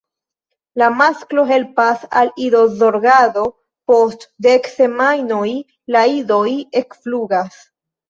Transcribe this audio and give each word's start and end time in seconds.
La 0.81 0.87
masklo 1.01 1.43
helpas 1.51 2.07
al 2.21 2.31
idozorgado: 2.47 3.45
post 3.93 4.27
dek 4.49 4.73
semajnoj 4.75 5.47
la 5.99 6.05
idoj 6.19 6.47
ekflugas. 6.85 7.67